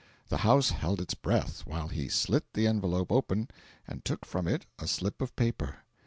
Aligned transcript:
The 0.29 0.37
house 0.39 0.71
held 0.71 0.99
its 0.99 1.13
breath 1.13 1.59
while 1.67 1.89
he 1.89 2.07
slit 2.09 2.53
the 2.55 2.65
envelope 2.65 3.11
open 3.11 3.49
and 3.87 4.03
took 4.03 4.25
from 4.25 4.47
it 4.47 4.65
a 4.79 4.87
slip 4.87 5.21
of 5.21 5.35
paper. 5.35 5.83